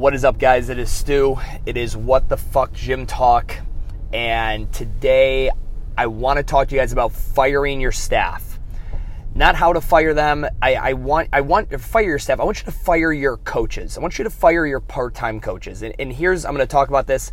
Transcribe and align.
What 0.00 0.14
is 0.14 0.24
up, 0.24 0.38
guys? 0.38 0.70
It 0.70 0.78
is 0.78 0.90
Stu. 0.90 1.36
It 1.66 1.76
is 1.76 1.94
What 1.94 2.30
the 2.30 2.38
Fuck 2.38 2.72
Gym 2.72 3.04
Talk. 3.04 3.54
And 4.14 4.72
today 4.72 5.50
I 5.94 6.06
want 6.06 6.38
to 6.38 6.42
talk 6.42 6.68
to 6.68 6.74
you 6.74 6.80
guys 6.80 6.94
about 6.94 7.12
firing 7.12 7.82
your 7.82 7.92
staff. 7.92 8.58
Not 9.34 9.56
how 9.56 9.74
to 9.74 9.80
fire 9.82 10.14
them. 10.14 10.46
I, 10.62 10.74
I 10.76 10.92
want 10.94 11.28
I 11.34 11.42
want 11.42 11.68
to 11.72 11.78
fire 11.78 12.04
your 12.04 12.18
staff. 12.18 12.40
I 12.40 12.44
want 12.44 12.60
you 12.60 12.64
to 12.64 12.72
fire 12.72 13.12
your 13.12 13.36
coaches. 13.36 13.98
I 13.98 14.00
want 14.00 14.16
you 14.16 14.24
to 14.24 14.30
fire 14.30 14.64
your 14.64 14.80
part-time 14.80 15.38
coaches. 15.38 15.82
And, 15.82 15.94
and 15.98 16.10
here's 16.10 16.46
I'm 16.46 16.54
going 16.54 16.66
to 16.66 16.72
talk 16.72 16.88
about 16.88 17.06
this. 17.06 17.30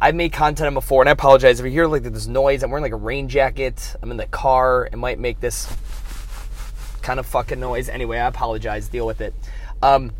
I've 0.00 0.16
made 0.16 0.32
content 0.32 0.66
on 0.66 0.74
before, 0.74 1.02
and 1.02 1.08
I 1.08 1.12
apologize 1.12 1.60
if 1.60 1.64
you 1.64 1.70
hear 1.70 1.86
like 1.86 2.02
this 2.02 2.26
noise. 2.26 2.64
I'm 2.64 2.72
wearing 2.72 2.82
like 2.82 2.90
a 2.90 2.96
rain 2.96 3.28
jacket. 3.28 3.94
I'm 4.02 4.10
in 4.10 4.16
the 4.16 4.26
car. 4.26 4.88
It 4.92 4.96
might 4.96 5.20
make 5.20 5.38
this 5.38 5.72
kind 7.02 7.20
of 7.20 7.26
fucking 7.26 7.60
noise. 7.60 7.88
Anyway, 7.88 8.18
I 8.18 8.26
apologize. 8.26 8.88
Deal 8.88 9.06
with 9.06 9.20
it. 9.20 9.32
Um, 9.80 10.10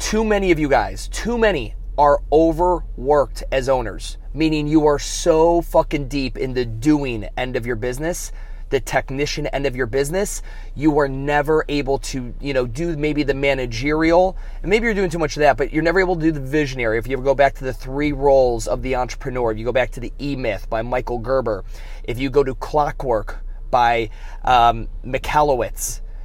too 0.00 0.24
many 0.24 0.50
of 0.50 0.58
you 0.58 0.68
guys, 0.68 1.06
too 1.08 1.38
many 1.38 1.74
are 1.96 2.20
overworked 2.32 3.44
as 3.52 3.68
owners, 3.68 4.16
meaning 4.32 4.66
you 4.66 4.86
are 4.86 4.98
so 4.98 5.60
fucking 5.60 6.08
deep 6.08 6.38
in 6.38 6.54
the 6.54 6.64
doing 6.64 7.28
end 7.36 7.54
of 7.54 7.66
your 7.66 7.76
business, 7.76 8.32
the 8.70 8.80
technician 8.80 9.46
end 9.48 9.66
of 9.66 9.76
your 9.76 9.86
business, 9.86 10.40
you 10.74 10.98
are 10.98 11.06
never 11.06 11.66
able 11.68 11.98
to, 11.98 12.34
you 12.40 12.54
know, 12.54 12.66
do 12.66 12.96
maybe 12.96 13.22
the 13.22 13.34
managerial, 13.34 14.36
and 14.62 14.70
maybe 14.70 14.86
you're 14.86 14.94
doing 14.94 15.10
too 15.10 15.18
much 15.18 15.36
of 15.36 15.40
that, 15.40 15.58
but 15.58 15.70
you're 15.72 15.82
never 15.82 16.00
able 16.00 16.16
to 16.16 16.22
do 16.22 16.32
the 16.32 16.40
visionary. 16.40 16.96
If 16.98 17.06
you 17.06 17.12
ever 17.12 17.22
go 17.22 17.34
back 17.34 17.54
to 17.56 17.64
the 17.64 17.72
three 17.72 18.12
roles 18.12 18.66
of 18.66 18.80
the 18.80 18.96
entrepreneur, 18.96 19.52
if 19.52 19.58
you 19.58 19.66
go 19.66 19.72
back 19.72 19.90
to 19.92 20.00
the 20.00 20.12
E 20.18 20.34
Myth 20.34 20.68
by 20.70 20.80
Michael 20.80 21.18
Gerber, 21.18 21.62
if 22.04 22.18
you 22.18 22.30
go 22.30 22.42
to 22.42 22.54
Clockwork 22.54 23.44
by 23.70 24.08
um, 24.44 24.88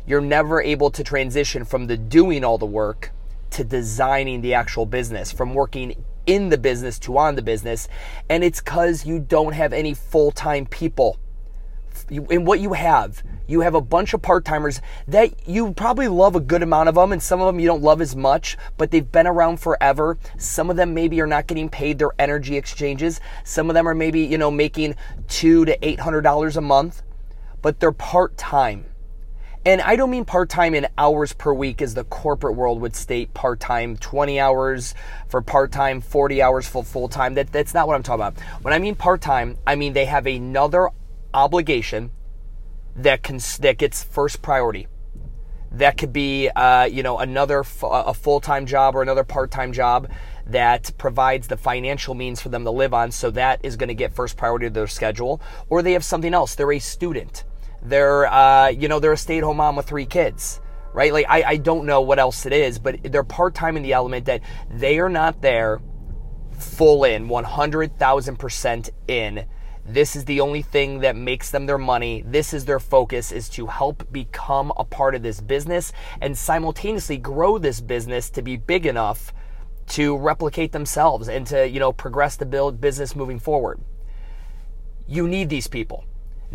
you're 0.08 0.22
never 0.22 0.62
able 0.62 0.92
to 0.92 1.04
transition 1.04 1.66
from 1.66 1.88
the 1.88 1.98
doing 1.98 2.44
all 2.46 2.58
the 2.58 2.66
work 2.66 3.12
to 3.52 3.64
designing 3.64 4.42
the 4.42 4.54
actual 4.54 4.86
business, 4.86 5.32
from 5.32 5.54
working 5.54 6.04
in 6.26 6.50
the 6.50 6.58
business 6.58 7.00
to 7.00 7.18
on 7.18 7.36
the 7.36 7.42
business. 7.42 7.88
And 8.30 8.44
it's 8.44 8.60
because 8.60 9.06
you 9.06 9.20
don't 9.20 9.54
have 9.54 9.74
any 9.74 9.94
full 9.94 10.32
time 10.32 10.66
people. 10.66 11.18
In 12.10 12.44
what 12.44 12.60
you 12.60 12.74
have, 12.74 13.24
you 13.48 13.62
have 13.62 13.74
a 13.74 13.80
bunch 13.80 14.14
of 14.14 14.22
part 14.22 14.44
timers 14.44 14.82
that 15.08 15.48
you 15.48 15.74
probably 15.74 16.10
love 16.10 16.36
a 16.36 16.42
good 16.42 16.62
amount 16.62 16.90
of 16.90 16.96
them, 16.96 17.14
and 17.14 17.24
some 17.24 17.40
of 17.40 17.48
them 17.48 17.60
you 17.60 17.68
don't 17.68 17.82
love 17.82 18.02
as 18.02 18.18
much, 18.18 18.58
but 18.78 18.92
they've 18.92 19.10
been 19.12 19.26
around 19.26 19.62
forever. 19.62 20.18
Some 20.38 20.70
of 20.70 20.76
them 20.76 20.94
maybe 20.94 21.22
are 21.22 21.28
not 21.28 21.48
getting 21.48 21.70
paid 21.70 21.98
their 21.98 22.12
energy 22.20 22.58
exchanges. 22.58 23.22
Some 23.46 23.70
of 23.70 23.76
them 23.76 23.88
are 23.88 23.96
maybe, 23.96 24.22
you 24.22 24.38
know, 24.38 24.52
making 24.52 24.96
two 25.30 25.64
to 25.66 25.88
eight 25.88 26.02
hundred 26.02 26.22
dollars 26.22 26.58
a 26.58 26.62
month, 26.62 27.02
but 27.62 27.80
they're 27.80 27.94
part 27.94 28.36
time 28.36 28.86
and 29.66 29.82
I 29.82 29.96
don't 29.96 30.12
mean 30.12 30.26
part 30.26 30.50
time 30.50 30.76
in 30.76 30.88
hours 30.96 31.34
per 31.34 31.52
week 31.52 31.82
as 31.82 31.96
the 31.96 32.04
corporate 32.04 32.56
world 32.56 32.80
would 32.82 32.96
state 32.96 33.34
part 33.34 33.60
time 33.60 33.98
20 33.98 34.40
hours 34.40 34.94
for 35.28 35.42
part 35.42 35.72
time, 35.72 36.02
40 36.02 36.42
hours 36.42 36.68
for 36.68 36.84
full 36.84 37.10
time. 37.10 37.34
That, 37.34 37.52
that's 37.52 37.74
not 37.74 37.88
what 37.88 37.96
I'm 37.96 38.04
talking 38.04 38.26
about. 38.26 38.40
When 38.62 38.74
I 38.74 38.80
mean 38.80 38.94
part 38.94 39.22
time, 39.22 39.58
I 39.66 39.76
mean 39.76 39.94
they 39.94 40.06
have 40.06 40.28
another 40.28 40.90
obligation 41.34 42.12
that, 42.96 43.24
can, 43.24 43.40
that 43.62 43.80
gets 43.80 44.04
first 44.04 44.44
priority. 44.44 44.88
That 45.72 45.98
could 45.98 46.14
be, 46.14 46.48
uh, 46.50 46.86
you 46.86 47.02
know, 47.02 47.18
another 47.18 47.66
a 47.84 48.14
full 48.14 48.40
time 48.40 48.68
job 48.68 48.96
or 48.96 49.02
another 49.02 49.24
part 49.24 49.50
time 49.50 49.74
job 49.74 50.10
that 50.46 50.92
provides 51.00 51.48
the 51.48 51.58
financial 51.58 52.14
means 52.14 52.40
for 52.40 52.50
them 52.50 52.64
to 52.66 52.72
live 52.72 52.94
on. 52.94 53.12
So 53.12 53.32
that 53.32 53.60
is 53.64 53.76
going 53.76 53.90
to 53.90 53.96
get 53.96 54.14
first 54.14 54.38
priority 54.38 54.68
to 54.68 54.70
their 54.70 54.88
schedule. 54.88 55.42
Or 55.70 55.82
they 55.82 55.94
have 55.94 56.06
something 56.06 56.34
else. 56.36 56.54
They're 56.54 56.72
a 56.72 56.80
student 56.80 57.44
they're, 57.82 58.26
uh, 58.26 58.70
you 58.70 58.88
know, 58.88 59.00
they're 59.00 59.14
a 59.14 59.18
stay 59.18 59.38
at 59.38 59.44
home 59.44 59.58
mom 59.58 59.76
with 59.76 59.88
three 59.88 60.06
kids, 60.06 60.60
right? 60.94 61.14
Like, 61.14 61.26
I, 61.30 61.44
I 61.44 61.58
don't 61.58 61.86
know 61.86 62.02
what 62.02 62.20
else 62.20 62.46
it 62.46 62.54
is, 62.54 62.80
but 62.80 63.00
they're 63.04 63.24
part 63.24 63.56
time 63.56 63.78
in 63.78 63.84
the 63.84 63.94
element 63.94 64.26
that 64.26 64.42
they 64.70 65.00
are 65.00 65.10
not 65.10 65.42
there 65.42 65.80
full 66.60 67.04
in, 67.04 67.28
100,000% 67.28 68.90
in. 69.08 69.46
This 69.88 70.16
is 70.16 70.26
the 70.26 70.42
only 70.42 70.64
thing 70.64 71.02
that 71.02 71.16
makes 71.16 71.52
them 71.52 71.68
their 71.68 71.78
money. 71.78 72.24
This 72.26 72.54
is 72.54 72.66
their 72.66 72.80
focus 72.80 73.32
is 73.32 73.50
to 73.50 73.68
help 73.68 74.12
become 74.12 74.74
a 74.78 74.84
part 74.84 75.14
of 75.14 75.22
this 75.22 75.40
business 75.42 75.94
and 76.22 76.36
simultaneously 76.36 77.18
grow 77.18 77.60
this 77.60 77.82
business 77.82 78.32
to 78.32 78.42
be 78.42 78.58
big 78.58 78.88
enough 78.88 79.32
to 79.90 80.18
replicate 80.18 80.72
themselves 80.72 81.30
and 81.30 81.46
to, 81.48 81.70
you 81.70 81.80
know, 81.80 81.92
progress 81.92 82.36
the 82.36 82.46
build 82.48 82.82
business 82.82 83.16
moving 83.16 83.38
forward. 83.38 83.80
You 85.08 85.28
need 85.28 85.50
these 85.50 85.68
people. 85.68 86.04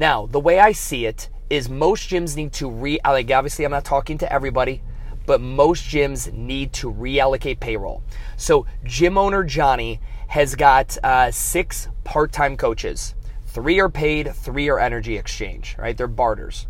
Now, 0.01 0.25
the 0.25 0.41
way 0.41 0.59
I 0.59 0.73
see 0.73 1.05
it 1.05 1.29
is 1.51 1.69
most 1.69 2.09
gyms 2.09 2.35
need 2.35 2.55
to 2.55 2.71
re 2.71 2.99
like 3.05 3.31
obviously 3.31 3.67
I'm 3.67 3.71
not 3.71 3.85
talking 3.85 4.17
to 4.17 4.33
everybody, 4.33 4.83
but 5.27 5.43
most 5.43 5.85
gyms 5.85 6.33
need 6.33 6.73
to 6.73 6.91
reallocate 6.91 7.61
payroll. 7.61 8.03
So 8.39 8.65
gym 8.83 9.19
owner 9.19 9.45
Johnny 9.45 10.01
has 10.29 10.55
got 10.55 10.97
uh, 11.05 11.31
six 11.31 11.89
part-time 12.03 12.57
coaches. 12.57 13.15
Three 13.45 13.79
are 13.79 13.91
paid, 13.91 14.35
three 14.35 14.71
are 14.71 14.79
energy 14.79 15.19
exchange, 15.19 15.77
right? 15.79 15.95
They're 15.95 16.07
barters. 16.07 16.67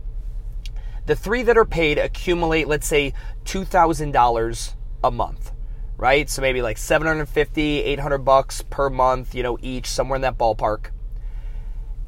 The 1.07 1.15
three 1.15 1.45
that 1.45 1.57
are 1.57 1.65
paid 1.65 1.99
accumulate, 1.99 2.67
let's 2.67 2.89
say, 2.89 3.15
$2,000 3.45 4.75
a 5.05 5.11
month, 5.13 5.53
right? 5.97 6.29
So 6.29 6.43
maybe 6.43 6.63
like 6.63 6.79
750, 6.79 7.63
800 7.63 8.19
bucks 8.19 8.63
per 8.71 8.91
month, 8.91 9.37
you 9.37 9.45
know, 9.45 9.57
each, 9.63 9.87
somewhere 9.87 10.17
in 10.17 10.23
that 10.23 10.37
ballpark. 10.37 10.91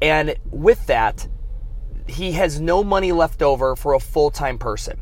And 0.03 0.35
with 0.51 0.85
that, 0.87 1.29
he 2.07 2.33
has 2.33 2.59
no 2.59 2.83
money 2.83 3.13
left 3.13 3.41
over 3.41 3.73
for 3.77 3.93
a 3.93 4.01
full 4.01 4.31
time 4.31 4.57
person. 4.57 4.99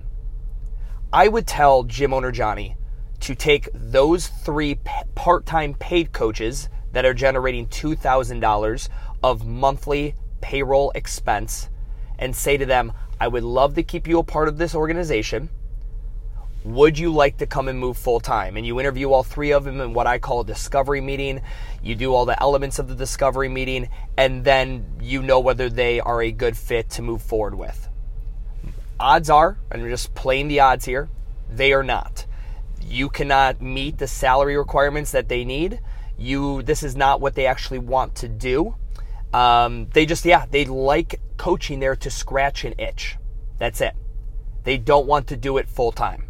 I 1.12 1.28
would 1.28 1.48
tell 1.48 1.84
gym 1.86 2.14
owner 2.14 2.32
Johnny 2.32 2.78
to 3.22 3.34
take 3.34 3.68
those 3.74 4.28
three 4.28 4.78
part 5.16 5.48
time 5.48 5.74
paid 5.74 6.12
coaches 6.12 6.70
that 6.92 7.04
are 7.04 7.16
generating 7.16 7.66
$2,000 7.66 8.90
of 9.24 9.44
monthly 9.44 10.14
payroll 10.40 10.92
expense 10.94 11.70
and 12.20 12.36
say 12.36 12.56
to 12.58 12.68
them, 12.68 12.94
I 13.20 13.28
would 13.28 13.44
love 13.44 13.74
to 13.76 13.84
keep 13.84 14.08
you 14.08 14.20
a 14.20 14.24
part 14.24 14.48
of 14.48 14.60
this 14.60 14.76
organization 14.76 15.50
would 16.64 17.00
you 17.00 17.12
like 17.12 17.38
to 17.38 17.48
come 17.48 17.68
and 17.68 17.80
move 17.80 17.98
full 17.98 18.20
time? 18.20 18.56
And 18.56 18.66
you 18.66 18.80
interview 18.80 19.12
all 19.12 19.24
three 19.24 19.52
of 19.52 19.64
them 19.64 19.82
in 19.82 19.94
what 19.94 20.06
I 20.06 20.20
call 20.20 20.42
a 20.42 20.46
discovery 20.46 21.02
meeting. 21.02 21.42
You 21.82 21.96
do 21.96 22.14
all 22.14 22.26
the 22.26 22.40
elements 22.42 22.78
of 22.78 22.88
the 22.88 22.96
discovery 22.96 23.50
meeting, 23.50 23.90
and 24.18 24.44
then 24.44 24.86
you 25.02 25.24
know 25.24 25.40
whether 25.40 25.70
they 25.70 26.00
are 26.00 26.22
a 26.22 26.32
good 26.32 26.56
fit 26.56 26.90
to 26.92 27.02
move 27.02 27.22
forward 27.22 27.56
with. 27.56 27.90
Odds 29.00 29.30
are, 29.32 29.58
and 29.72 29.82
I'm 29.82 29.90
just 29.90 30.14
playing 30.14 30.48
the 30.48 30.60
odds 30.60 30.86
here, 30.86 31.10
they 31.50 31.74
are 31.74 31.84
not. 31.84 32.26
You 32.84 33.10
cannot 33.10 33.62
meet 33.62 33.98
the 33.98 34.08
salary 34.08 34.56
requirements 34.56 35.12
that 35.12 35.28
they 35.28 35.44
need. 35.44 35.80
You, 36.18 36.62
this 36.62 36.84
is 36.84 36.96
not 36.96 37.20
what 37.20 37.34
they 37.34 37.48
actually 37.48 37.80
want 37.80 38.16
to 38.16 38.28
do. 38.28 38.76
Um, 39.34 39.88
they 39.94 40.06
just, 40.06 40.26
yeah, 40.26 40.46
they 40.52 40.66
like 40.66 41.20
coaching 41.38 41.80
there 41.80 41.96
to 41.96 42.12
scratch 42.12 42.64
an 42.66 42.76
itch. 42.78 43.18
That's 43.58 43.82
it. 43.82 43.96
They 44.64 44.78
don't 44.78 45.08
want 45.08 45.28
to 45.28 45.38
do 45.38 45.58
it 45.58 45.68
full 45.68 45.92
time. 45.92 46.26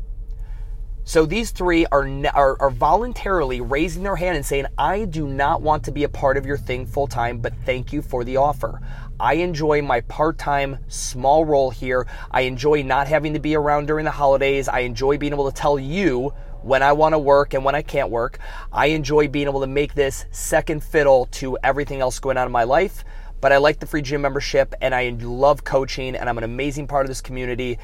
So 1.04 1.26
these 1.26 1.52
three 1.52 1.86
are, 1.88 2.08
are, 2.34 2.62
are 2.62 2.70
voluntarily 2.70 3.60
raising 3.60 4.04
their 4.04 4.16
hand 4.16 4.36
and 4.36 4.46
saying, 4.46 4.68
"I 4.78 5.06
do 5.06 5.28
not 5.28 5.62
want 5.62 5.84
to 5.86 5.92
be 5.92 6.04
a 6.04 6.10
part 6.10 6.38
of 6.38 6.46
your 6.46 6.58
thing 6.58 6.86
full 6.86 7.08
time, 7.08 7.40
but 7.40 7.54
thank 7.66 7.92
you 7.92 8.02
for 8.02 8.24
the 8.24 8.38
offer. 8.38 8.80
I 9.20 9.36
enjoy 9.36 9.82
my 9.82 10.02
part 10.02 10.38
time 10.38 10.78
small 10.88 11.44
role 11.44 11.72
here. 11.72 12.08
I 12.30 12.42
enjoy 12.42 12.84
not 12.84 13.08
having 13.08 13.34
to 13.34 13.40
be 13.40 13.56
around 13.56 13.88
during 13.88 14.06
the 14.06 14.12
holidays. 14.12 14.68
I 14.68 14.80
enjoy 14.80 15.18
being 15.18 15.34
able 15.34 15.50
to 15.52 15.56
tell 15.56 15.80
you." 15.80 16.34
When 16.64 16.84
I 16.84 16.92
want 16.92 17.14
to 17.14 17.18
work 17.18 17.56
and 17.56 17.66
when 17.66 17.74
I 17.74 17.82
can't 17.82 18.12
work, 18.12 18.38
I 18.72 18.88
enjoy 18.88 19.28
being 19.28 19.48
able 19.48 19.62
to 19.62 19.68
make 19.68 19.96
this 19.96 20.26
second 20.30 20.84
fiddle 20.84 21.26
to 21.32 21.58
everything 21.64 22.02
else 22.02 22.20
going 22.20 22.38
on 22.38 22.46
in 22.46 22.52
my 22.52 22.66
life 22.66 23.04
but 23.42 23.52
I 23.52 23.58
like 23.58 23.80
the 23.80 23.88
free 23.88 24.04
gym 24.04 24.22
membership 24.22 24.76
and 24.82 24.94
I 24.94 25.10
love 25.20 25.64
coaching 25.64 26.16
and 26.16 26.30
I'm 26.30 26.38
an 26.38 26.44
amazing 26.44 26.86
part 26.86 27.06
of 27.06 27.10
this 27.10 27.22
community, 27.22 27.80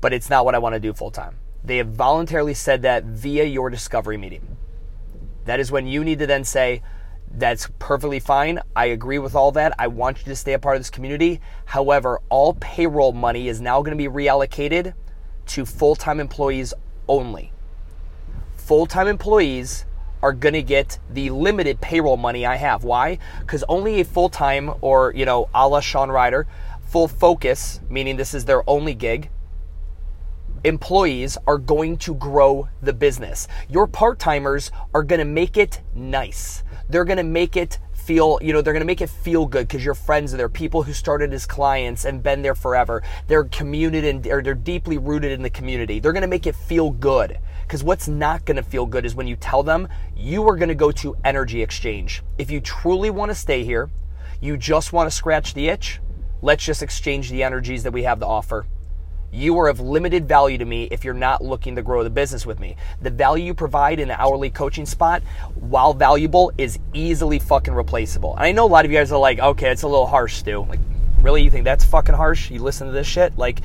but 0.00 0.12
it's 0.12 0.28
not 0.28 0.44
what 0.44 0.56
I 0.56 0.58
want 0.58 0.74
to 0.74 0.80
do 0.80 0.92
full 0.92 1.12
time. 1.12 1.36
They 1.68 1.76
have 1.76 1.88
voluntarily 1.88 2.54
said 2.54 2.80
that 2.80 3.04
via 3.04 3.44
your 3.44 3.68
discovery 3.68 4.16
meeting. 4.16 4.56
That 5.44 5.60
is 5.60 5.70
when 5.70 5.86
you 5.86 6.02
need 6.02 6.18
to 6.20 6.26
then 6.26 6.42
say, 6.44 6.80
that's 7.30 7.68
perfectly 7.78 8.20
fine. 8.20 8.58
I 8.74 8.86
agree 8.86 9.18
with 9.18 9.34
all 9.34 9.52
that. 9.52 9.74
I 9.78 9.88
want 9.88 10.20
you 10.20 10.24
to 10.24 10.34
stay 10.34 10.54
a 10.54 10.58
part 10.58 10.76
of 10.76 10.80
this 10.80 10.88
community. 10.88 11.42
However, 11.66 12.22
all 12.30 12.54
payroll 12.54 13.12
money 13.12 13.48
is 13.48 13.60
now 13.60 13.82
going 13.82 13.96
to 13.96 14.02
be 14.02 14.08
reallocated 14.08 14.94
to 15.48 15.66
full 15.66 15.94
time 15.94 16.20
employees 16.20 16.72
only. 17.06 17.52
Full 18.56 18.86
time 18.86 19.06
employees 19.06 19.84
are 20.22 20.32
going 20.32 20.54
to 20.54 20.62
get 20.62 20.98
the 21.10 21.28
limited 21.28 21.82
payroll 21.82 22.16
money 22.16 22.46
I 22.46 22.56
have. 22.56 22.82
Why? 22.82 23.18
Because 23.40 23.62
only 23.68 24.00
a 24.00 24.06
full 24.06 24.30
time 24.30 24.72
or, 24.80 25.12
you 25.14 25.26
know, 25.26 25.50
a 25.54 25.68
la 25.68 25.80
Sean 25.80 26.10
Ryder, 26.10 26.46
full 26.80 27.08
focus, 27.08 27.82
meaning 27.90 28.16
this 28.16 28.32
is 28.32 28.46
their 28.46 28.62
only 28.66 28.94
gig, 28.94 29.28
employees 30.68 31.36
are 31.46 31.58
going 31.58 31.96
to 31.98 32.14
grow 32.14 32.68
the 32.82 32.92
business. 32.92 33.48
Your 33.68 33.86
part 33.86 34.18
timers 34.18 34.70
are 34.94 35.02
going 35.02 35.18
to 35.18 35.24
make 35.24 35.56
it 35.56 35.80
nice. 35.94 36.62
They're 36.88 37.04
going 37.04 37.18
to 37.18 37.24
make 37.24 37.56
it 37.56 37.78
feel, 37.92 38.38
you 38.40 38.54
know, 38.54 38.62
they're 38.62 38.72
going 38.72 38.80
to 38.80 38.86
make 38.86 39.02
it 39.02 39.10
feel 39.10 39.44
good 39.44 39.68
because 39.68 39.84
your 39.84 39.94
friends 39.94 40.32
are 40.32 40.38
there, 40.38 40.48
people 40.48 40.82
who 40.82 40.94
started 40.94 41.34
as 41.34 41.44
clients 41.44 42.06
and 42.06 42.22
been 42.22 42.40
there 42.40 42.54
forever. 42.54 43.02
They're 43.26 43.44
community 43.44 44.08
and 44.08 44.22
they're, 44.22 44.40
they're 44.40 44.54
deeply 44.54 44.96
rooted 44.96 45.32
in 45.32 45.42
the 45.42 45.50
community. 45.50 46.00
They're 46.00 46.14
going 46.14 46.22
to 46.22 46.28
make 46.28 46.46
it 46.46 46.56
feel 46.56 46.90
good 46.90 47.38
Because 47.68 47.84
what's 47.84 48.08
not 48.08 48.46
going 48.46 48.56
to 48.56 48.62
feel 48.62 48.86
good 48.86 49.04
is 49.04 49.14
when 49.14 49.26
you 49.26 49.36
tell 49.36 49.62
them 49.62 49.88
you 50.16 50.48
are 50.48 50.56
going 50.56 50.70
to 50.70 50.74
go 50.74 50.90
to 50.92 51.14
energy 51.22 51.62
exchange. 51.62 52.22
If 52.38 52.50
you 52.50 52.62
truly 52.62 53.10
want 53.10 53.30
to 53.30 53.34
stay 53.34 53.62
here, 53.62 53.90
you 54.40 54.56
just 54.56 54.94
want 54.94 55.06
to 55.10 55.14
scratch 55.14 55.52
the 55.52 55.68
itch, 55.68 56.00
let's 56.40 56.64
just 56.64 56.82
exchange 56.82 57.30
the 57.30 57.42
energies 57.42 57.82
that 57.82 57.92
we 57.92 58.04
have 58.04 58.20
to 58.20 58.26
offer. 58.26 58.64
You 59.30 59.58
are 59.58 59.68
of 59.68 59.78
limited 59.78 60.26
value 60.26 60.56
to 60.58 60.64
me 60.64 60.84
if 60.90 61.04
you're 61.04 61.14
not 61.14 61.44
looking 61.44 61.76
to 61.76 61.82
grow 61.82 62.02
the 62.02 62.10
business 62.10 62.46
with 62.46 62.58
me. 62.58 62.76
The 63.02 63.10
value 63.10 63.44
you 63.44 63.54
provide 63.54 64.00
in 64.00 64.08
the 64.08 64.18
hourly 64.20 64.50
coaching 64.50 64.86
spot, 64.86 65.22
while 65.54 65.92
valuable, 65.92 66.50
is 66.56 66.78
easily 66.94 67.38
fucking 67.38 67.74
replaceable. 67.74 68.34
And 68.34 68.44
I 68.44 68.52
know 68.52 68.64
a 68.64 68.68
lot 68.68 68.84
of 68.84 68.90
you 68.90 68.96
guys 68.96 69.12
are 69.12 69.18
like, 69.18 69.38
okay, 69.38 69.70
it's 69.70 69.82
a 69.82 69.88
little 69.88 70.06
harsh, 70.06 70.36
Stu. 70.36 70.64
Like, 70.64 70.80
really? 71.20 71.42
You 71.42 71.50
think 71.50 71.64
that's 71.64 71.84
fucking 71.84 72.14
harsh? 72.14 72.50
You 72.50 72.62
listen 72.62 72.86
to 72.86 72.92
this 72.92 73.06
shit? 73.06 73.36
Like, 73.36 73.60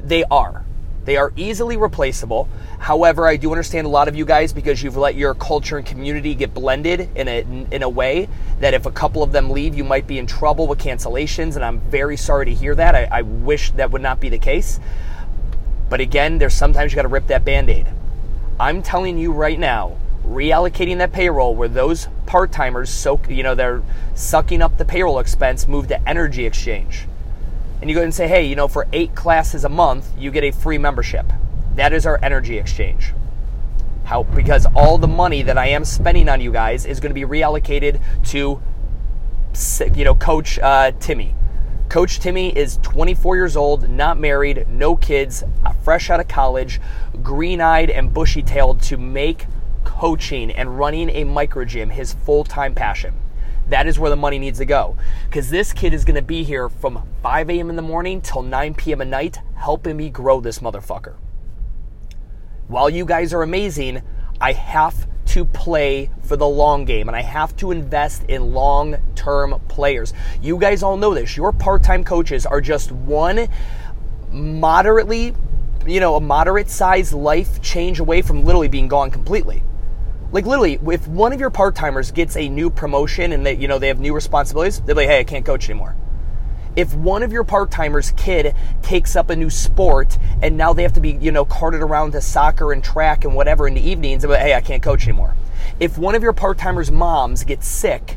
they 0.00 0.24
are. 0.24 0.64
They 1.04 1.16
are 1.16 1.32
easily 1.36 1.76
replaceable. 1.76 2.48
However, 2.78 3.26
I 3.26 3.36
do 3.36 3.50
understand 3.50 3.86
a 3.86 3.90
lot 3.90 4.06
of 4.06 4.14
you 4.14 4.24
guys 4.24 4.52
because 4.52 4.82
you've 4.82 4.96
let 4.96 5.16
your 5.16 5.34
culture 5.34 5.76
and 5.76 5.86
community 5.86 6.34
get 6.34 6.54
blended 6.54 7.08
in 7.16 7.26
a 7.28 7.40
in 7.70 7.82
a 7.82 7.88
way 7.88 8.28
that 8.60 8.72
if 8.74 8.86
a 8.86 8.90
couple 8.92 9.22
of 9.22 9.32
them 9.32 9.50
leave, 9.50 9.74
you 9.74 9.82
might 9.82 10.06
be 10.06 10.18
in 10.18 10.26
trouble 10.26 10.68
with 10.68 10.78
cancellations. 10.78 11.56
And 11.56 11.64
I'm 11.64 11.80
very 11.80 12.16
sorry 12.16 12.46
to 12.46 12.54
hear 12.54 12.74
that. 12.76 12.94
I, 12.94 13.08
I 13.10 13.22
wish 13.22 13.72
that 13.72 13.90
would 13.90 14.02
not 14.02 14.20
be 14.20 14.28
the 14.28 14.38
case. 14.38 14.78
But 15.88 16.00
again, 16.00 16.38
there's 16.38 16.54
sometimes 16.54 16.92
you 16.92 16.96
got 16.96 17.02
to 17.02 17.08
rip 17.08 17.26
that 17.26 17.44
band-aid. 17.44 17.86
I'm 18.58 18.82
telling 18.82 19.18
you 19.18 19.32
right 19.32 19.58
now, 19.58 19.96
reallocating 20.24 20.98
that 20.98 21.12
payroll 21.12 21.54
where 21.54 21.68
those 21.68 22.08
part-timers 22.26 22.88
soak, 22.88 23.28
you 23.28 23.42
know, 23.42 23.54
they're 23.54 23.82
sucking 24.14 24.62
up 24.62 24.78
the 24.78 24.84
payroll 24.84 25.18
expense, 25.18 25.68
move 25.68 25.88
to 25.88 26.08
energy 26.08 26.46
exchange 26.46 27.06
and 27.82 27.90
you 27.90 27.96
go 27.96 28.02
and 28.02 28.14
say, 28.14 28.28
hey, 28.28 28.46
you 28.46 28.54
know, 28.54 28.68
for 28.68 28.86
eight 28.92 29.16
classes 29.16 29.64
a 29.64 29.68
month, 29.68 30.08
you 30.16 30.30
get 30.30 30.44
a 30.44 30.52
free 30.52 30.78
membership. 30.78 31.26
That 31.74 31.92
is 31.92 32.06
our 32.06 32.16
energy 32.22 32.56
exchange. 32.56 33.12
How? 34.04 34.22
Because 34.22 34.66
all 34.76 34.98
the 34.98 35.08
money 35.08 35.42
that 35.42 35.58
I 35.58 35.66
am 35.66 35.84
spending 35.84 36.28
on 36.28 36.40
you 36.40 36.52
guys 36.52 36.86
is 36.86 37.00
going 37.00 37.10
to 37.10 37.14
be 37.14 37.26
reallocated 37.26 38.00
to, 38.26 38.62
you 39.96 40.04
know, 40.04 40.14
Coach 40.14 40.60
uh, 40.60 40.92
Timmy. 41.00 41.34
Coach 41.88 42.20
Timmy 42.20 42.56
is 42.56 42.78
24 42.82 43.34
years 43.34 43.56
old, 43.56 43.90
not 43.90 44.16
married, 44.16 44.68
no 44.68 44.94
kids, 44.94 45.42
fresh 45.82 46.08
out 46.08 46.20
of 46.20 46.28
college, 46.28 46.80
green 47.20 47.60
eyed 47.60 47.90
and 47.90 48.14
bushy 48.14 48.42
tailed 48.42 48.80
to 48.82 48.96
make 48.96 49.46
coaching 49.82 50.52
and 50.52 50.78
running 50.78 51.10
a 51.10 51.24
micro 51.24 51.64
gym 51.64 51.90
his 51.90 52.14
full 52.14 52.44
time 52.44 52.76
passion. 52.76 53.12
That 53.68 53.86
is 53.86 53.98
where 53.98 54.10
the 54.10 54.16
money 54.16 54.38
needs 54.38 54.58
to 54.58 54.64
go. 54.64 54.96
Because 55.26 55.50
this 55.50 55.72
kid 55.72 55.94
is 55.94 56.04
going 56.04 56.16
to 56.16 56.22
be 56.22 56.42
here 56.42 56.68
from 56.68 57.06
5 57.22 57.50
a.m. 57.50 57.70
in 57.70 57.76
the 57.76 57.82
morning 57.82 58.20
till 58.20 58.42
9 58.42 58.74
p.m. 58.74 59.00
at 59.00 59.06
night, 59.06 59.40
helping 59.54 59.96
me 59.96 60.10
grow 60.10 60.40
this 60.40 60.58
motherfucker. 60.58 61.14
While 62.68 62.90
you 62.90 63.04
guys 63.04 63.32
are 63.32 63.42
amazing, 63.42 64.02
I 64.40 64.52
have 64.52 65.06
to 65.26 65.44
play 65.44 66.10
for 66.22 66.36
the 66.36 66.46
long 66.46 66.84
game 66.84 67.08
and 67.08 67.16
I 67.16 67.22
have 67.22 67.56
to 67.56 67.70
invest 67.70 68.24
in 68.24 68.52
long 68.52 68.96
term 69.14 69.60
players. 69.68 70.12
You 70.42 70.58
guys 70.58 70.82
all 70.82 70.96
know 70.96 71.14
this. 71.14 71.36
Your 71.36 71.52
part 71.52 71.82
time 71.82 72.04
coaches 72.04 72.44
are 72.44 72.60
just 72.60 72.92
one 72.92 73.48
moderately, 74.30 75.34
you 75.86 76.00
know, 76.00 76.16
a 76.16 76.20
moderate 76.20 76.68
size 76.68 77.14
life 77.14 77.62
change 77.62 78.00
away 78.00 78.20
from 78.20 78.44
literally 78.44 78.68
being 78.68 78.88
gone 78.88 79.10
completely. 79.10 79.62
Like 80.32 80.46
literally, 80.46 80.80
if 80.90 81.06
one 81.06 81.34
of 81.34 81.40
your 81.40 81.50
part 81.50 81.74
timers 81.74 82.10
gets 82.10 82.38
a 82.38 82.48
new 82.48 82.70
promotion 82.70 83.32
and 83.32 83.44
they, 83.44 83.54
you 83.54 83.68
know, 83.68 83.78
they 83.78 83.88
have 83.88 84.00
new 84.00 84.14
responsibilities, 84.14 84.80
they're 84.80 84.94
like, 84.94 85.08
"Hey, 85.08 85.20
I 85.20 85.24
can't 85.24 85.44
coach 85.44 85.68
anymore." 85.68 85.94
If 86.74 86.94
one 86.94 87.22
of 87.22 87.32
your 87.32 87.44
part 87.44 87.70
timers' 87.70 88.12
kid 88.12 88.54
takes 88.80 89.14
up 89.14 89.28
a 89.28 89.36
new 89.36 89.50
sport 89.50 90.16
and 90.40 90.56
now 90.56 90.72
they 90.72 90.84
have 90.84 90.94
to 90.94 91.00
be, 91.00 91.18
you 91.20 91.32
know, 91.32 91.44
carted 91.44 91.82
around 91.82 92.12
to 92.12 92.22
soccer 92.22 92.72
and 92.72 92.82
track 92.82 93.26
and 93.26 93.34
whatever 93.34 93.68
in 93.68 93.74
the 93.74 93.86
evenings, 93.86 94.22
they're 94.22 94.30
like, 94.30 94.40
"Hey, 94.40 94.54
I 94.54 94.62
can't 94.62 94.82
coach 94.82 95.06
anymore." 95.06 95.34
If 95.78 95.98
one 95.98 96.14
of 96.14 96.22
your 96.22 96.32
part 96.32 96.56
timers' 96.56 96.90
moms 96.90 97.44
gets 97.44 97.68
sick, 97.68 98.16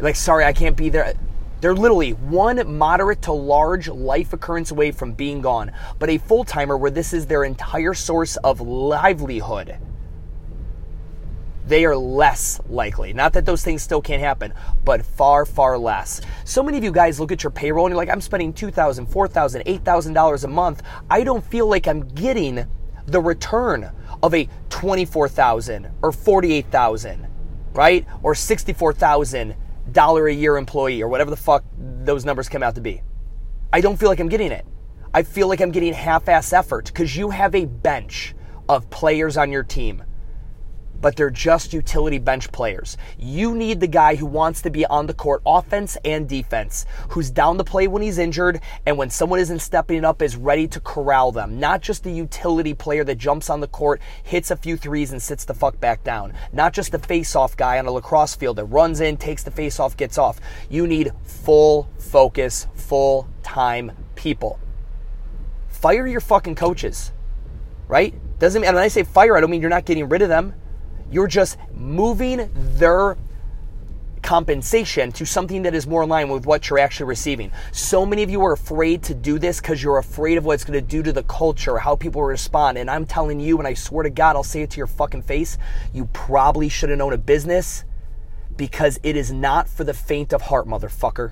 like, 0.00 0.16
"Sorry, 0.16 0.46
I 0.46 0.54
can't 0.54 0.76
be 0.76 0.88
there." 0.88 1.12
They're 1.60 1.74
literally 1.74 2.12
one 2.12 2.74
moderate 2.78 3.20
to 3.22 3.32
large 3.32 3.88
life 3.88 4.32
occurrence 4.32 4.70
away 4.70 4.92
from 4.92 5.12
being 5.12 5.42
gone. 5.42 5.72
But 5.98 6.08
a 6.08 6.16
full 6.16 6.44
timer 6.44 6.78
where 6.78 6.90
this 6.90 7.12
is 7.12 7.26
their 7.26 7.44
entire 7.44 7.92
source 7.92 8.36
of 8.36 8.62
livelihood 8.62 9.76
they 11.66 11.84
are 11.84 11.96
less 11.96 12.60
likely. 12.68 13.12
Not 13.12 13.32
that 13.32 13.46
those 13.46 13.62
things 13.62 13.82
still 13.82 14.02
can't 14.02 14.20
happen, 14.20 14.52
but 14.84 15.04
far, 15.04 15.44
far 15.44 15.78
less. 15.78 16.20
So 16.44 16.62
many 16.62 16.76
of 16.78 16.84
you 16.84 16.92
guys 16.92 17.18
look 17.18 17.32
at 17.32 17.42
your 17.42 17.50
payroll 17.50 17.86
and 17.86 17.92
you're 17.92 17.96
like, 17.96 18.10
I'm 18.10 18.20
spending 18.20 18.52
$2,000, 18.52 19.06
$4,000, 19.06 19.80
$8,000 19.82 20.44
a 20.44 20.48
month. 20.48 20.82
I 21.08 21.24
don't 21.24 21.44
feel 21.44 21.66
like 21.66 21.86
I'm 21.86 22.06
getting 22.08 22.66
the 23.06 23.20
return 23.20 23.90
of 24.22 24.34
a 24.34 24.48
24,000 24.70 25.90
or 26.02 26.12
48,000, 26.12 27.26
right? 27.72 28.06
Or 28.22 28.34
64,000 28.34 29.54
dollar 29.92 30.28
a 30.28 30.32
year 30.32 30.56
employee 30.56 31.02
or 31.02 31.08
whatever 31.08 31.30
the 31.30 31.36
fuck 31.36 31.64
those 31.78 32.24
numbers 32.24 32.48
come 32.48 32.62
out 32.62 32.74
to 32.74 32.80
be. 32.80 33.02
I 33.72 33.80
don't 33.80 33.98
feel 33.98 34.08
like 34.08 34.20
I'm 34.20 34.28
getting 34.28 34.52
it. 34.52 34.66
I 35.12 35.22
feel 35.22 35.46
like 35.48 35.60
I'm 35.60 35.70
getting 35.70 35.92
half-ass 35.92 36.52
effort 36.52 36.86
because 36.86 37.16
you 37.16 37.30
have 37.30 37.54
a 37.54 37.66
bench 37.66 38.34
of 38.68 38.88
players 38.90 39.36
on 39.36 39.52
your 39.52 39.62
team 39.62 40.02
but 41.00 41.16
they're 41.16 41.30
just 41.30 41.72
utility 41.72 42.18
bench 42.18 42.50
players. 42.52 42.96
You 43.18 43.54
need 43.54 43.80
the 43.80 43.86
guy 43.86 44.14
who 44.14 44.26
wants 44.26 44.62
to 44.62 44.70
be 44.70 44.86
on 44.86 45.06
the 45.06 45.14
court, 45.14 45.42
offense 45.44 45.96
and 46.04 46.28
defense, 46.28 46.86
who's 47.10 47.30
down 47.30 47.58
to 47.58 47.64
play 47.64 47.88
when 47.88 48.02
he's 48.02 48.18
injured, 48.18 48.60
and 48.86 48.96
when 48.96 49.10
someone 49.10 49.40
isn't 49.40 49.60
stepping 49.60 50.04
up, 50.04 50.22
is 50.22 50.36
ready 50.36 50.66
to 50.68 50.80
corral 50.80 51.32
them. 51.32 51.58
Not 51.58 51.82
just 51.82 52.04
the 52.04 52.12
utility 52.12 52.74
player 52.74 53.04
that 53.04 53.18
jumps 53.18 53.50
on 53.50 53.60
the 53.60 53.68
court, 53.68 54.00
hits 54.22 54.50
a 54.50 54.56
few 54.56 54.76
threes, 54.76 55.12
and 55.12 55.20
sits 55.20 55.44
the 55.44 55.54
fuck 55.54 55.78
back 55.80 56.04
down. 56.04 56.32
Not 56.52 56.72
just 56.72 56.92
the 56.92 56.98
face 56.98 57.36
off 57.36 57.56
guy 57.56 57.78
on 57.78 57.86
a 57.86 57.90
lacrosse 57.90 58.34
field 58.34 58.56
that 58.56 58.66
runs 58.66 59.00
in, 59.00 59.16
takes 59.16 59.42
the 59.42 59.50
face 59.50 59.78
off, 59.78 59.96
gets 59.96 60.18
off. 60.18 60.40
You 60.70 60.86
need 60.86 61.12
full 61.22 61.88
focus, 61.98 62.66
full 62.74 63.28
time 63.42 63.92
people. 64.14 64.58
Fire 65.68 66.06
your 66.06 66.20
fucking 66.20 66.54
coaches, 66.54 67.12
right? 67.88 68.14
Doesn't 68.38 68.62
mean, 68.62 68.68
and 68.68 68.74
when 68.74 68.84
I 68.84 68.88
say 68.88 69.02
fire, 69.02 69.36
I 69.36 69.40
don't 69.40 69.50
mean 69.50 69.60
you're 69.60 69.70
not 69.70 69.84
getting 69.84 70.08
rid 70.08 70.22
of 70.22 70.28
them. 70.28 70.54
You're 71.14 71.28
just 71.28 71.58
moving 71.76 72.50
their 72.76 73.16
compensation 74.20 75.12
to 75.12 75.24
something 75.24 75.62
that 75.62 75.72
is 75.72 75.86
more 75.86 76.02
in 76.02 76.08
line 76.08 76.28
with 76.28 76.44
what 76.44 76.68
you're 76.68 76.80
actually 76.80 77.06
receiving. 77.06 77.52
So 77.70 78.04
many 78.04 78.24
of 78.24 78.30
you 78.30 78.42
are 78.44 78.52
afraid 78.52 79.04
to 79.04 79.14
do 79.14 79.38
this 79.38 79.60
because 79.60 79.80
you're 79.80 79.98
afraid 79.98 80.38
of 80.38 80.44
what 80.44 80.54
it's 80.54 80.64
going 80.64 80.80
to 80.80 80.84
do 80.84 81.04
to 81.04 81.12
the 81.12 81.22
culture, 81.22 81.78
how 81.78 81.94
people 81.94 82.20
respond. 82.24 82.78
And 82.78 82.90
I'm 82.90 83.06
telling 83.06 83.38
you, 83.38 83.58
and 83.58 83.68
I 83.68 83.74
swear 83.74 84.02
to 84.02 84.10
God, 84.10 84.34
I'll 84.34 84.42
say 84.42 84.62
it 84.62 84.70
to 84.70 84.78
your 84.78 84.88
fucking 84.88 85.22
face, 85.22 85.56
you 85.92 86.06
probably 86.06 86.68
should 86.68 86.88
have 86.88 86.98
known 86.98 87.12
a 87.12 87.18
business 87.18 87.84
because 88.56 88.98
it 89.04 89.16
is 89.16 89.30
not 89.30 89.68
for 89.68 89.84
the 89.84 89.94
faint 89.94 90.32
of 90.32 90.42
heart, 90.42 90.66
motherfucker. 90.66 91.30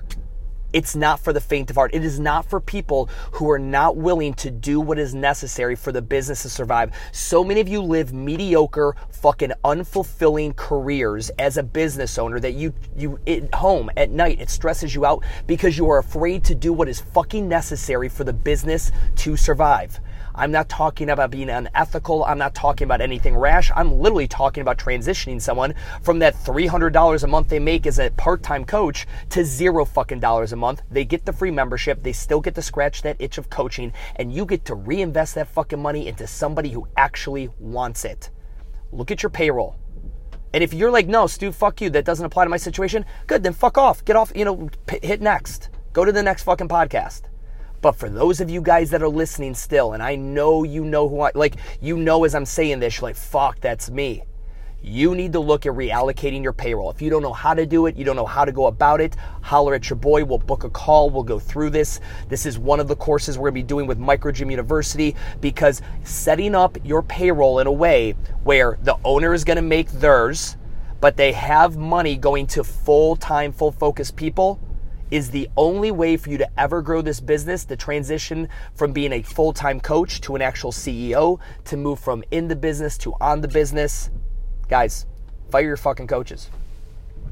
It's 0.73 0.95
not 0.95 1.19
for 1.19 1.31
the 1.31 1.39
faint 1.39 1.69
of 1.69 1.75
heart. 1.75 1.93
It 1.93 2.03
is 2.03 2.19
not 2.19 2.45
for 2.45 2.59
people 2.59 3.09
who 3.33 3.49
are 3.51 3.59
not 3.59 3.95
willing 3.95 4.33
to 4.35 4.51
do 4.51 4.81
what 4.81 4.99
is 4.99 5.13
necessary 5.13 5.75
for 5.75 5.91
the 5.91 6.01
business 6.01 6.41
to 6.41 6.49
survive. 6.49 6.91
So 7.11 7.43
many 7.43 7.61
of 7.61 7.67
you 7.69 7.81
live 7.81 8.11
mediocre, 8.11 8.95
fucking 9.09 9.53
unfulfilling 9.63 10.55
careers 10.55 11.29
as 11.37 11.57
a 11.57 11.63
business 11.63 12.17
owner 12.17 12.39
that 12.39 12.53
you 12.53 12.73
you 12.95 13.19
at 13.27 13.53
home 13.53 13.89
at 13.97 14.09
night 14.09 14.41
it 14.41 14.49
stresses 14.49 14.93
you 14.95 15.05
out 15.05 15.23
because 15.47 15.77
you 15.77 15.89
are 15.89 15.99
afraid 15.99 16.43
to 16.45 16.55
do 16.55 16.73
what 16.73 16.89
is 16.89 16.99
fucking 16.99 17.47
necessary 17.47 18.09
for 18.09 18.23
the 18.23 18.33
business 18.33 18.91
to 19.15 19.37
survive. 19.37 19.99
I'm 20.35 20.51
not 20.51 20.67
talking 20.67 21.09
about 21.09 21.29
being 21.29 21.49
unethical. 21.49 22.23
I'm 22.23 22.39
not 22.39 22.55
talking 22.55 22.85
about 22.85 23.01
anything 23.01 23.35
rash. 23.35 23.71
I'm 23.75 23.99
literally 23.99 24.27
talking 24.27 24.61
about 24.61 24.77
transitioning 24.77 25.41
someone 25.41 25.75
from 26.01 26.19
that 26.19 26.33
$300 26.33 27.23
a 27.23 27.27
month 27.27 27.49
they 27.49 27.59
make 27.59 27.85
as 27.85 27.99
a 27.99 28.09
part-time 28.11 28.65
coach 28.65 29.05
to 29.29 29.45
zero 29.45 29.85
fucking 29.85 30.19
dollars 30.19 30.51
a 30.51 30.55
month. 30.55 30.81
They 30.89 31.05
get 31.05 31.25
the 31.25 31.33
free 31.33 31.51
membership. 31.51 32.01
They 32.01 32.13
still 32.13 32.41
get 32.41 32.55
to 32.55 32.61
scratch 32.63 33.03
that 33.03 33.17
itch 33.19 33.37
of 33.37 33.49
coaching 33.49 33.93
and 34.15 34.33
you 34.33 34.45
get 34.45 34.65
to 34.65 34.75
reinvest 34.75 35.35
that 35.35 35.49
fucking 35.49 35.81
money 35.81 36.07
into 36.07 36.25
somebody 36.25 36.69
who 36.69 36.87
actually 36.97 37.49
wants 37.59 38.03
it. 38.05 38.31
Look 38.91 39.11
at 39.11 39.21
your 39.21 39.29
payroll. 39.29 39.75
And 40.53 40.63
if 40.63 40.73
you're 40.73 40.91
like, 40.91 41.07
no, 41.07 41.27
Stu, 41.27 41.51
fuck 41.51 41.81
you, 41.81 41.89
that 41.91 42.05
doesn't 42.05 42.25
apply 42.25 42.43
to 42.43 42.49
my 42.49 42.57
situation, 42.57 43.05
good, 43.27 43.43
then 43.43 43.53
fuck 43.53 43.77
off. 43.77 44.05
Get 44.05 44.15
off, 44.15 44.31
you 44.35 44.45
know, 44.45 44.69
hit 45.01 45.21
next. 45.21 45.69
Go 45.93 46.05
to 46.05 46.11
the 46.11 46.23
next 46.23 46.43
fucking 46.43 46.69
podcast. 46.69 47.23
But 47.83 47.97
for 47.97 48.09
those 48.09 48.39
of 48.39 48.49
you 48.49 48.61
guys 48.61 48.91
that 48.91 49.03
are 49.03 49.09
listening 49.09 49.53
still, 49.53 49.91
and 49.91 50.01
I 50.01 50.15
know 50.15 50.63
you 50.63 50.85
know 50.85 51.09
who 51.09 51.19
I 51.19 51.31
like, 51.35 51.57
you 51.81 51.97
know 51.97 52.23
as 52.23 52.33
I'm 52.33 52.45
saying 52.45 52.79
this, 52.79 52.95
you're 52.95 53.09
like, 53.09 53.17
fuck, 53.17 53.59
that's 53.59 53.91
me. 53.91 54.23
You 54.81 55.15
need 55.15 55.33
to 55.33 55.41
look 55.41 55.65
at 55.65 55.73
reallocating 55.73 56.43
your 56.43 56.53
payroll. 56.53 56.91
If 56.91 57.01
you 57.01 57.09
don't 57.09 57.21
know 57.21 57.33
how 57.33 57.53
to 57.53 57.65
do 57.65 57.87
it, 57.87 57.97
you 57.97 58.05
don't 58.05 58.15
know 58.15 58.25
how 58.25 58.45
to 58.45 58.53
go 58.53 58.67
about 58.67 59.01
it, 59.01 59.17
holler 59.41 59.73
at 59.73 59.89
your 59.89 59.97
boy. 59.97 60.23
We'll 60.23 60.37
book 60.37 60.63
a 60.63 60.69
call. 60.69 61.09
We'll 61.09 61.23
go 61.23 61.39
through 61.39 61.71
this. 61.71 61.99
This 62.29 62.45
is 62.45 62.57
one 62.57 62.79
of 62.79 62.87
the 62.87 62.95
courses 62.95 63.37
we're 63.37 63.51
going 63.51 63.61
to 63.61 63.65
be 63.65 63.67
doing 63.67 63.85
with 63.85 63.99
Microgym 63.99 64.49
University 64.49 65.13
because 65.41 65.81
setting 66.05 66.55
up 66.55 66.77
your 66.85 67.03
payroll 67.03 67.59
in 67.59 67.67
a 67.67 67.71
way 67.71 68.15
where 68.45 68.79
the 68.83 68.97
owner 69.03 69.33
is 69.33 69.43
going 69.43 69.57
to 69.57 69.61
make 69.61 69.91
theirs, 69.91 70.55
but 71.01 71.17
they 71.17 71.33
have 71.33 71.75
money 71.75 72.15
going 72.15 72.47
to 72.47 72.63
full 72.63 73.17
time, 73.17 73.51
full 73.51 73.73
focus 73.73 74.09
people 74.09 74.57
is 75.13 75.29
the 75.29 75.47
only 75.57 75.91
way 75.91 76.17
for 76.17 76.31
you 76.31 76.39
to 76.39 76.59
ever 76.59 76.81
grow 76.81 76.99
this 76.99 77.19
business, 77.19 77.65
to 77.65 77.75
transition 77.75 78.49
from 78.73 78.91
being 78.91 79.13
a 79.13 79.21
full 79.21 79.53
time 79.53 79.79
coach 79.79 80.19
to 80.21 80.35
an 80.35 80.41
actual 80.41 80.71
CEO, 80.71 81.39
to 81.65 81.77
move 81.77 81.99
from 81.99 82.23
in 82.31 82.47
the 82.47 82.55
business 82.55 82.97
to 82.97 83.13
on 83.21 83.39
the 83.39 83.47
business. 83.47 84.09
Guys, 84.67 85.05
fire 85.51 85.61
your 85.61 85.77
fucking 85.77 86.07
coaches. 86.07 86.49